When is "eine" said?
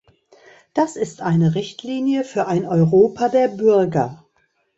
1.21-1.53